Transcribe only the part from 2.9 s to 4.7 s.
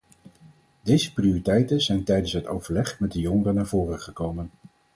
met de jongeren naar voren gekomen.